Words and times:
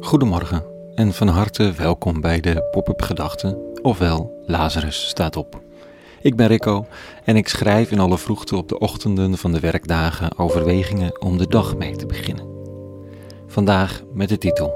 Goedemorgen 0.00 0.64
en 0.94 1.12
van 1.12 1.28
harte 1.28 1.72
welkom 1.72 2.20
bij 2.20 2.40
de 2.40 2.68
Pop-up 2.70 3.02
Gedachten, 3.02 3.58
ofwel 3.82 4.42
Lazarus 4.46 5.08
staat 5.08 5.36
op. 5.36 5.60
Ik 6.20 6.36
ben 6.36 6.46
Rico 6.46 6.86
en 7.24 7.36
ik 7.36 7.48
schrijf 7.48 7.90
in 7.90 7.98
alle 7.98 8.18
vroegte 8.18 8.56
op 8.56 8.68
de 8.68 8.78
ochtenden 8.78 9.38
van 9.38 9.52
de 9.52 9.60
werkdagen 9.60 10.38
overwegingen 10.38 11.20
om 11.20 11.38
de 11.38 11.48
dag 11.48 11.76
mee 11.76 11.96
te 11.96 12.06
beginnen. 12.06 12.46
Vandaag 13.46 14.02
met 14.12 14.28
de 14.28 14.38
titel 14.38 14.72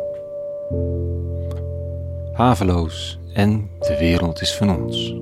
Haveloos 2.32 3.18
en 3.32 3.70
de 3.78 3.96
wereld 3.98 4.40
is 4.40 4.54
van 4.54 4.82
ons. 4.82 5.14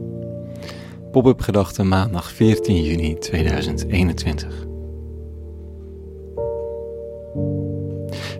Pop-up 1.10 1.40
Gedachten 1.40 1.88
maandag 1.88 2.30
14 2.30 2.82
juni 2.82 3.18
2021. 3.18 4.66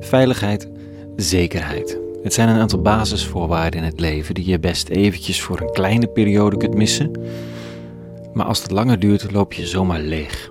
Veiligheid, 0.00 0.70
zekerheid. 1.16 1.98
Het 2.22 2.34
zijn 2.34 2.48
een 2.48 2.60
aantal 2.60 2.82
basisvoorwaarden 2.82 3.80
in 3.80 3.86
het 3.86 4.00
leven 4.00 4.34
die 4.34 4.46
je 4.46 4.58
best 4.58 4.88
eventjes 4.88 5.42
voor 5.42 5.60
een 5.60 5.72
kleine 5.72 6.06
periode 6.06 6.56
kunt 6.56 6.74
missen. 6.74 7.10
Maar 8.32 8.46
als 8.46 8.62
het 8.62 8.70
langer 8.70 8.98
duurt, 8.98 9.32
loop 9.32 9.52
je 9.52 9.66
zomaar 9.66 10.00
leeg. 10.00 10.50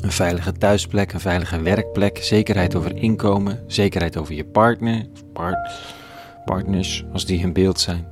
Een 0.00 0.12
veilige 0.12 0.52
thuisplek, 0.52 1.12
een 1.12 1.20
veilige 1.20 1.62
werkplek, 1.62 2.18
zekerheid 2.18 2.74
over 2.74 2.96
inkomen, 2.96 3.64
zekerheid 3.66 4.16
over 4.16 4.34
je 4.34 4.44
partner, 4.44 5.06
part, 5.32 5.70
partners 6.44 7.04
als 7.12 7.26
die 7.26 7.40
in 7.40 7.52
beeld 7.52 7.80
zijn. 7.80 8.06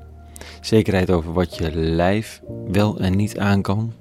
Zekerheid 0.60 1.10
over 1.10 1.32
wat 1.32 1.56
je 1.56 1.76
lijf 1.76 2.40
wel 2.68 2.98
en 2.98 3.16
niet 3.16 3.38
aan 3.38 3.62
kan. 3.62 3.92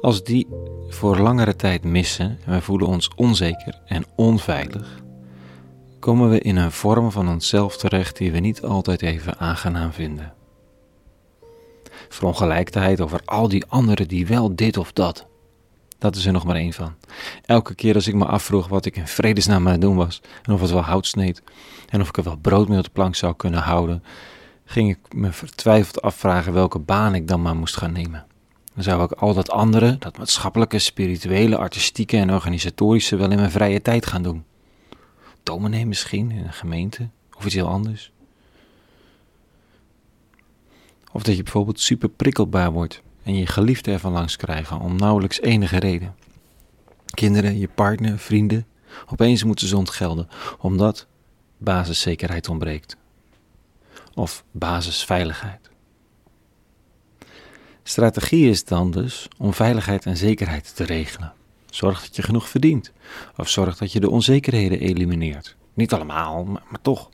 Als 0.00 0.24
die 0.24 0.46
voor 0.88 1.18
langere 1.18 1.56
tijd 1.56 1.84
missen 1.84 2.38
en 2.44 2.52
we 2.52 2.60
voelen 2.60 2.88
ons 2.88 3.10
onzeker 3.16 3.80
en 3.86 4.04
onveilig, 4.16 5.01
komen 6.02 6.30
we 6.30 6.40
in 6.40 6.56
een 6.56 6.72
vorm 6.72 7.10
van 7.10 7.28
onszelf 7.28 7.76
terecht 7.76 8.16
die 8.16 8.32
we 8.32 8.38
niet 8.38 8.62
altijd 8.62 9.02
even 9.02 9.38
aangenaam 9.38 9.92
vinden. 9.92 10.32
Verongelijkheid 12.08 13.00
over 13.00 13.20
al 13.24 13.48
die 13.48 13.64
anderen 13.68 14.08
die 14.08 14.26
wel 14.26 14.56
dit 14.56 14.76
of 14.76 14.92
dat. 14.92 15.26
Dat 15.98 16.16
is 16.16 16.26
er 16.26 16.32
nog 16.32 16.44
maar 16.44 16.56
één 16.56 16.72
van. 16.72 16.94
Elke 17.44 17.74
keer 17.74 17.94
als 17.94 18.06
ik 18.06 18.14
me 18.14 18.24
afvroeg 18.24 18.68
wat 18.68 18.84
ik 18.84 18.96
in 18.96 19.06
vredesnaam 19.06 19.66
aan 19.66 19.72
het 19.72 19.80
doen 19.80 19.96
was 19.96 20.22
en 20.42 20.52
of 20.52 20.60
het 20.60 20.70
wel 20.70 20.80
hout 20.80 21.06
sneed 21.06 21.42
en 21.88 22.00
of 22.00 22.08
ik 22.08 22.16
er 22.16 22.24
wel 22.24 22.36
brood 22.36 22.68
mee 22.68 22.78
op 22.78 22.84
de 22.84 22.90
plank 22.90 23.14
zou 23.14 23.34
kunnen 23.36 23.60
houden, 23.60 24.02
ging 24.64 24.90
ik 24.90 25.14
me 25.14 25.32
vertwijfeld 25.32 26.02
afvragen 26.02 26.52
welke 26.52 26.78
baan 26.78 27.14
ik 27.14 27.28
dan 27.28 27.42
maar 27.42 27.56
moest 27.56 27.76
gaan 27.76 27.92
nemen. 27.92 28.26
Dan 28.74 28.84
zou 28.84 29.02
ik 29.02 29.12
al 29.12 29.34
dat 29.34 29.50
andere, 29.50 29.96
dat 29.98 30.18
maatschappelijke, 30.18 30.78
spirituele, 30.78 31.56
artistieke 31.56 32.16
en 32.16 32.32
organisatorische 32.32 33.16
wel 33.16 33.30
in 33.30 33.38
mijn 33.38 33.50
vrije 33.50 33.82
tijd 33.82 34.06
gaan 34.06 34.22
doen. 34.22 34.44
Dominee 35.42 35.86
misschien, 35.86 36.30
in 36.30 36.44
een 36.44 36.52
gemeente, 36.52 37.08
of 37.36 37.44
iets 37.44 37.54
heel 37.54 37.68
anders. 37.68 38.12
Of 41.12 41.22
dat 41.22 41.36
je 41.36 41.42
bijvoorbeeld 41.42 41.80
super 41.80 42.08
prikkelbaar 42.08 42.72
wordt 42.72 43.02
en 43.22 43.34
je 43.34 43.46
geliefde 43.46 43.92
ervan 43.92 44.12
langs 44.12 44.36
krijgen 44.36 44.80
om 44.80 44.96
nauwelijks 44.96 45.40
enige 45.40 45.78
reden. 45.78 46.14
Kinderen, 47.14 47.58
je 47.58 47.68
partner, 47.68 48.18
vrienden, 48.18 48.66
opeens 49.06 49.44
moeten 49.44 49.68
ze 49.68 49.76
ontgelden 49.76 50.28
omdat 50.58 51.06
basiszekerheid 51.58 52.48
ontbreekt. 52.48 52.96
Of 54.14 54.44
basisveiligheid. 54.50 55.70
Strategie 57.82 58.50
is 58.50 58.64
dan 58.64 58.90
dus 58.90 59.28
om 59.38 59.54
veiligheid 59.54 60.06
en 60.06 60.16
zekerheid 60.16 60.76
te 60.76 60.84
regelen. 60.84 61.32
Zorg 61.74 62.00
dat 62.00 62.16
je 62.16 62.22
genoeg 62.22 62.48
verdient. 62.48 62.92
Of 63.36 63.48
zorg 63.48 63.76
dat 63.76 63.92
je 63.92 64.00
de 64.00 64.10
onzekerheden 64.10 64.80
elimineert. 64.80 65.56
Niet 65.74 65.92
allemaal, 65.92 66.44
maar, 66.44 66.80
toch. 66.82 67.08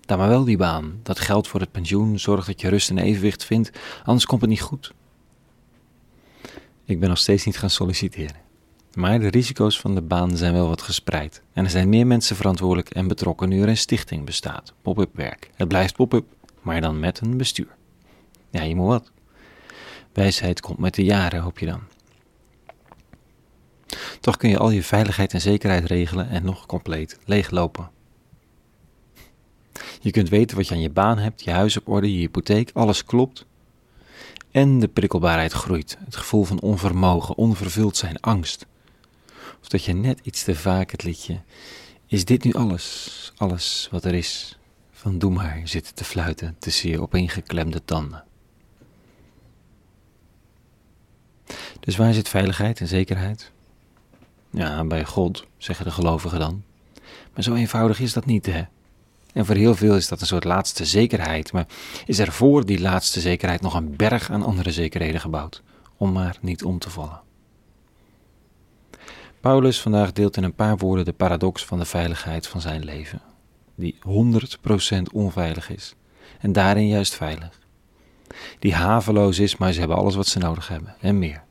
Dan 0.00 0.18
maar 0.18 0.28
wel 0.28 0.44
die 0.44 0.56
baan. 0.56 1.00
Dat 1.02 1.20
geldt 1.20 1.48
voor 1.48 1.60
het 1.60 1.70
pensioen. 1.70 2.18
Zorg 2.18 2.46
dat 2.46 2.60
je 2.60 2.68
rust 2.68 2.90
en 2.90 2.98
evenwicht 2.98 3.44
vindt, 3.44 3.70
anders 4.04 4.26
komt 4.26 4.40
het 4.40 4.50
niet 4.50 4.60
goed. 4.60 4.92
Ik 6.84 7.00
ben 7.00 7.08
nog 7.08 7.18
steeds 7.18 7.44
niet 7.44 7.58
gaan 7.58 7.70
solliciteren. 7.70 8.36
Maar 8.94 9.20
de 9.20 9.28
risico's 9.28 9.80
van 9.80 9.94
de 9.94 10.02
baan 10.02 10.36
zijn 10.36 10.52
wel 10.52 10.68
wat 10.68 10.82
gespreid. 10.82 11.42
En 11.52 11.64
er 11.64 11.70
zijn 11.70 11.88
meer 11.88 12.06
mensen 12.06 12.36
verantwoordelijk 12.36 12.90
en 12.90 13.08
betrokken 13.08 13.48
nu 13.48 13.62
er 13.62 13.68
een 13.68 13.76
stichting 13.76 14.24
bestaat. 14.24 14.72
Pop-up 14.82 15.16
werk. 15.16 15.50
Het 15.54 15.68
blijft 15.68 15.94
pop-up, 15.94 16.26
maar 16.62 16.80
dan 16.80 17.00
met 17.00 17.20
een 17.20 17.36
bestuur. 17.36 17.76
Ja, 18.50 18.62
je 18.62 18.74
moet 18.74 18.86
wat. 18.86 19.10
Wijsheid 20.12 20.60
komt 20.60 20.78
met 20.78 20.94
de 20.94 21.04
jaren, 21.04 21.40
hoop 21.40 21.58
je 21.58 21.66
dan. 21.66 21.80
Toch 24.24 24.36
kun 24.36 24.48
je 24.48 24.58
al 24.58 24.70
je 24.70 24.82
veiligheid 24.82 25.32
en 25.32 25.40
zekerheid 25.40 25.84
regelen 25.84 26.28
en 26.28 26.44
nog 26.44 26.66
compleet 26.66 27.18
leeglopen. 27.24 27.90
Je 30.00 30.10
kunt 30.10 30.28
weten 30.28 30.56
wat 30.56 30.68
je 30.68 30.74
aan 30.74 30.80
je 30.80 30.90
baan 30.90 31.18
hebt, 31.18 31.44
je 31.44 31.50
huis 31.50 31.76
op 31.76 31.88
orde, 31.88 32.12
je 32.12 32.18
hypotheek, 32.18 32.70
alles 32.74 33.04
klopt. 33.04 33.46
En 34.50 34.78
de 34.78 34.88
prikkelbaarheid 34.88 35.52
groeit, 35.52 35.98
het 36.04 36.16
gevoel 36.16 36.44
van 36.44 36.60
onvermogen, 36.60 37.36
onvervuld 37.36 37.96
zijn, 37.96 38.20
angst. 38.20 38.66
Of 39.60 39.68
dat 39.68 39.84
je 39.84 39.92
net 39.92 40.20
iets 40.22 40.44
te 40.44 40.54
vaak 40.54 40.90
het 40.90 41.02
liedje 41.02 41.40
Is 42.06 42.24
dit 42.24 42.44
nu 42.44 42.52
alles, 42.52 43.32
alles 43.36 43.88
wat 43.90 44.04
er 44.04 44.14
is? 44.14 44.58
Van 44.92 45.18
doe 45.18 45.30
maar 45.30 45.60
zitten 45.64 45.94
te 45.94 46.04
fluiten 46.04 46.56
tussen 46.58 46.90
je 46.90 47.00
opeengeklemde 47.00 47.84
tanden. 47.84 48.24
Dus 51.80 51.96
waar 51.96 52.14
zit 52.14 52.28
veiligheid 52.28 52.80
en 52.80 52.88
zekerheid? 52.88 53.52
Ja, 54.54 54.84
bij 54.84 55.04
God, 55.04 55.46
zeggen 55.56 55.84
de 55.84 55.90
gelovigen 55.90 56.38
dan. 56.38 56.62
Maar 57.34 57.42
zo 57.42 57.54
eenvoudig 57.54 58.00
is 58.00 58.12
dat 58.12 58.26
niet, 58.26 58.46
hè? 58.46 58.62
En 59.32 59.46
voor 59.46 59.54
heel 59.54 59.74
veel 59.74 59.96
is 59.96 60.08
dat 60.08 60.20
een 60.20 60.26
soort 60.26 60.44
laatste 60.44 60.84
zekerheid, 60.84 61.52
maar 61.52 61.66
is 62.06 62.18
er 62.18 62.32
voor 62.32 62.66
die 62.66 62.80
laatste 62.80 63.20
zekerheid 63.20 63.60
nog 63.60 63.74
een 63.74 63.96
berg 63.96 64.30
aan 64.30 64.42
andere 64.42 64.72
zekerheden 64.72 65.20
gebouwd, 65.20 65.62
om 65.96 66.12
maar 66.12 66.36
niet 66.40 66.64
om 66.64 66.78
te 66.78 66.90
vallen. 66.90 67.20
Paulus 69.40 69.80
vandaag 69.80 70.12
deelt 70.12 70.36
in 70.36 70.44
een 70.44 70.54
paar 70.54 70.76
woorden 70.76 71.04
de 71.04 71.12
paradox 71.12 71.64
van 71.64 71.78
de 71.78 71.84
veiligheid 71.84 72.46
van 72.46 72.60
zijn 72.60 72.84
leven, 72.84 73.20
die 73.74 73.98
100% 74.98 75.02
onveilig 75.12 75.70
is 75.70 75.94
en 76.40 76.52
daarin 76.52 76.88
juist 76.88 77.14
veilig. 77.14 77.58
Die 78.58 78.74
haveloos 78.74 79.38
is, 79.38 79.56
maar 79.56 79.72
ze 79.72 79.78
hebben 79.78 79.96
alles 79.96 80.14
wat 80.14 80.26
ze 80.26 80.38
nodig 80.38 80.68
hebben 80.68 80.94
en 81.00 81.18
meer. 81.18 81.42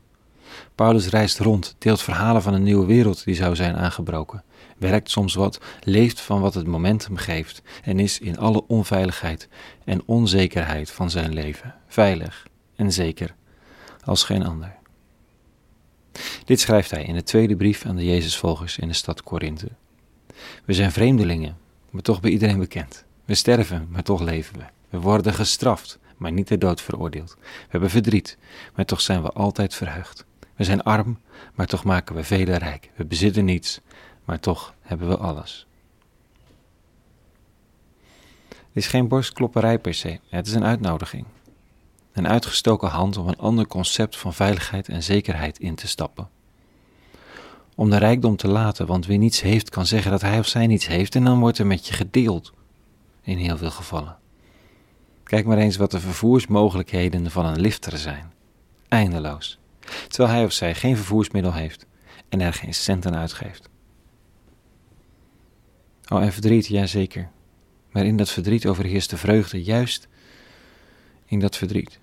Paulus 0.74 1.08
reist 1.08 1.38
rond, 1.38 1.76
deelt 1.78 2.02
verhalen 2.02 2.42
van 2.42 2.54
een 2.54 2.62
nieuwe 2.62 2.86
wereld 2.86 3.24
die 3.24 3.34
zou 3.34 3.56
zijn 3.56 3.76
aangebroken, 3.76 4.44
werkt 4.78 5.10
soms 5.10 5.34
wat, 5.34 5.60
leeft 5.80 6.20
van 6.20 6.40
wat 6.40 6.54
het 6.54 6.66
momentum 6.66 7.16
geeft 7.16 7.62
en 7.82 7.98
is 7.98 8.18
in 8.18 8.38
alle 8.38 8.66
onveiligheid 8.66 9.48
en 9.84 10.02
onzekerheid 10.06 10.90
van 10.90 11.10
zijn 11.10 11.32
leven 11.32 11.74
veilig 11.88 12.46
en 12.76 12.92
zeker 12.92 13.34
als 14.04 14.24
geen 14.24 14.46
ander. 14.46 14.76
Dit 16.44 16.60
schrijft 16.60 16.90
hij 16.90 17.04
in 17.04 17.14
de 17.14 17.22
tweede 17.22 17.56
brief 17.56 17.86
aan 17.86 17.96
de 17.96 18.04
Jezusvolgers 18.04 18.78
in 18.78 18.88
de 18.88 18.94
stad 18.94 19.22
Korinthe. 19.22 19.68
We 20.64 20.72
zijn 20.72 20.92
vreemdelingen, 20.92 21.56
maar 21.90 22.02
toch 22.02 22.20
bij 22.20 22.30
iedereen 22.30 22.58
bekend. 22.58 23.04
We 23.24 23.34
sterven, 23.34 23.88
maar 23.90 24.02
toch 24.02 24.20
leven 24.20 24.58
we. 24.58 24.64
We 24.88 25.00
worden 25.00 25.34
gestraft, 25.34 25.98
maar 26.16 26.32
niet 26.32 26.46
ter 26.46 26.58
dood 26.58 26.80
veroordeeld. 26.80 27.36
We 27.40 27.68
hebben 27.68 27.90
verdriet, 27.90 28.38
maar 28.74 28.84
toch 28.84 29.00
zijn 29.00 29.22
we 29.22 29.32
altijd 29.32 29.74
verheugd. 29.74 30.24
We 30.56 30.64
zijn 30.64 30.82
arm, 30.82 31.18
maar 31.54 31.66
toch 31.66 31.84
maken 31.84 32.14
we 32.14 32.24
velen 32.24 32.58
rijk. 32.58 32.90
We 32.96 33.04
bezitten 33.04 33.44
niets, 33.44 33.80
maar 34.24 34.40
toch 34.40 34.74
hebben 34.80 35.08
we 35.08 35.16
alles. 35.16 35.66
Het 38.48 38.82
is 38.82 38.86
geen 38.86 39.08
borstklopperij 39.08 39.78
per 39.78 39.94
se, 39.94 40.20
het 40.28 40.46
is 40.46 40.54
een 40.54 40.64
uitnodiging. 40.64 41.26
Een 42.12 42.28
uitgestoken 42.28 42.88
hand 42.88 43.16
om 43.16 43.28
een 43.28 43.38
ander 43.38 43.66
concept 43.66 44.16
van 44.16 44.34
veiligheid 44.34 44.88
en 44.88 45.02
zekerheid 45.02 45.58
in 45.58 45.74
te 45.74 45.88
stappen. 45.88 46.28
Om 47.74 47.90
de 47.90 47.96
rijkdom 47.96 48.36
te 48.36 48.48
laten, 48.48 48.86
want 48.86 49.06
wie 49.06 49.18
niets 49.18 49.40
heeft 49.40 49.70
kan 49.70 49.86
zeggen 49.86 50.10
dat 50.10 50.20
hij 50.20 50.38
of 50.38 50.46
zij 50.46 50.66
niets 50.66 50.86
heeft 50.86 51.14
en 51.14 51.24
dan 51.24 51.38
wordt 51.38 51.58
er 51.58 51.66
met 51.66 51.86
je 51.86 51.94
gedeeld. 51.94 52.52
In 53.22 53.38
heel 53.38 53.56
veel 53.56 53.70
gevallen. 53.70 54.16
Kijk 55.22 55.46
maar 55.46 55.58
eens 55.58 55.76
wat 55.76 55.90
de 55.90 56.00
vervoersmogelijkheden 56.00 57.30
van 57.30 57.46
een 57.46 57.60
lifter 57.60 57.98
zijn. 57.98 58.32
Eindeloos 58.88 59.58
terwijl 60.08 60.34
hij 60.34 60.44
of 60.44 60.52
zij 60.52 60.74
geen 60.74 60.96
vervoersmiddel 60.96 61.52
heeft 61.52 61.86
en 62.28 62.40
er 62.40 62.52
geen 62.52 62.74
cent 62.74 63.06
aan 63.06 63.16
uitgeeft. 63.16 63.68
Oh, 66.08 66.22
en 66.22 66.32
verdriet, 66.32 66.66
ja 66.66 66.86
zeker. 66.86 67.30
Maar 67.90 68.04
in 68.04 68.16
dat 68.16 68.30
verdriet 68.30 68.66
overheerst 68.66 69.10
de 69.10 69.16
vreugde, 69.16 69.62
juist 69.62 70.08
in 71.24 71.40
dat 71.40 71.56
verdriet. 71.56 71.98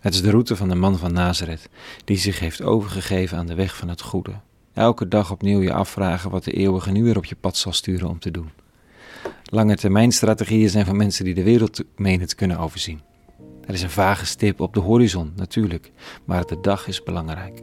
Het 0.00 0.14
is 0.14 0.22
de 0.22 0.30
route 0.30 0.56
van 0.56 0.68
de 0.68 0.74
man 0.74 0.98
van 0.98 1.12
Nazareth, 1.12 1.68
die 2.04 2.16
zich 2.16 2.38
heeft 2.38 2.62
overgegeven 2.62 3.38
aan 3.38 3.46
de 3.46 3.54
weg 3.54 3.76
van 3.76 3.88
het 3.88 4.00
goede. 4.00 4.40
Elke 4.72 5.08
dag 5.08 5.30
opnieuw 5.30 5.60
je 5.60 5.72
afvragen 5.72 6.30
wat 6.30 6.44
de 6.44 6.52
eeuwige 6.52 6.90
nu 6.90 7.04
weer 7.04 7.16
op 7.16 7.24
je 7.24 7.36
pad 7.36 7.56
zal 7.56 7.72
sturen 7.72 8.08
om 8.08 8.18
te 8.18 8.30
doen. 8.30 8.50
Lange 9.44 9.76
termijn 9.76 10.12
strategieën 10.12 10.70
zijn 10.70 10.84
van 10.84 10.96
mensen 10.96 11.24
die 11.24 11.34
de 11.34 11.42
wereld 11.42 11.84
menen 11.96 12.26
te 12.26 12.34
kunnen 12.34 12.58
overzien. 12.58 13.00
Er 13.66 13.74
is 13.74 13.82
een 13.82 13.90
vage 13.90 14.26
stip 14.26 14.60
op 14.60 14.74
de 14.74 14.80
horizon, 14.80 15.32
natuurlijk, 15.36 15.92
maar 16.24 16.46
de 16.46 16.60
dag 16.60 16.88
is 16.88 17.02
belangrijk. 17.02 17.62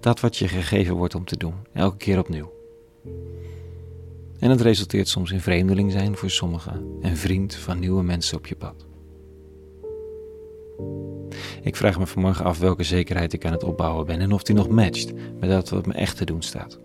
Dat 0.00 0.20
wat 0.20 0.36
je 0.36 0.48
gegeven 0.48 0.94
wordt 0.94 1.14
om 1.14 1.24
te 1.24 1.36
doen, 1.36 1.54
elke 1.72 1.96
keer 1.96 2.18
opnieuw. 2.18 2.52
En 4.38 4.50
het 4.50 4.60
resulteert 4.60 5.08
soms 5.08 5.30
in 5.30 5.40
vreemdeling 5.40 5.92
zijn 5.92 6.16
voor 6.16 6.30
sommigen 6.30 6.98
en 7.00 7.16
vriend 7.16 7.54
van 7.54 7.78
nieuwe 7.78 8.02
mensen 8.02 8.36
op 8.36 8.46
je 8.46 8.56
pad. 8.56 8.86
Ik 11.62 11.76
vraag 11.76 11.98
me 11.98 12.06
vanmorgen 12.06 12.44
af 12.44 12.58
welke 12.58 12.82
zekerheid 12.82 13.32
ik 13.32 13.44
aan 13.44 13.52
het 13.52 13.64
opbouwen 13.64 14.06
ben 14.06 14.20
en 14.20 14.32
of 14.32 14.42
die 14.42 14.54
nog 14.54 14.68
matcht 14.68 15.12
met 15.40 15.50
dat 15.50 15.68
wat 15.68 15.86
me 15.86 15.92
echt 15.92 16.16
te 16.16 16.24
doen 16.24 16.42
staat. 16.42 16.78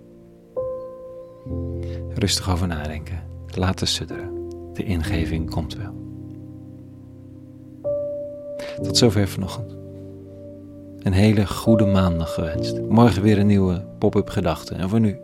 Rustig 2.14 2.52
over 2.52 2.68
nadenken, 2.68 3.24
laten 3.56 3.88
sudderen. 3.88 4.50
De 4.74 4.84
ingeving 4.84 5.50
komt 5.50 5.76
wel. 5.76 6.05
Tot 8.82 8.98
zover 8.98 9.28
vanochtend. 9.28 9.76
Een 11.00 11.14
hele 11.14 11.48
goede 11.48 11.86
maandag 11.86 12.34
gewenst. 12.34 12.82
Morgen 12.82 13.22
weer 13.22 13.38
een 13.38 13.48
nieuwe 13.48 13.86
pop-up 13.98 14.30
gedachte. 14.30 14.76
En 14.76 14.90
voor 14.90 15.00
nu, 15.00 15.20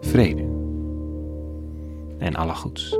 vrede. 0.00 0.42
En 2.18 2.34
alle 2.34 2.54
goeds. 2.54 2.98